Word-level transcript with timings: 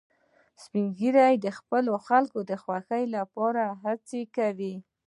سپین 0.61 0.85
ږیری 0.97 1.33
د 1.45 1.47
خپلو 1.57 1.93
خلکو 2.07 2.39
د 2.49 2.51
خوښۍ 2.63 3.03
لپاره 3.15 3.63
هڅې 3.83 4.21
کوي 4.37 4.75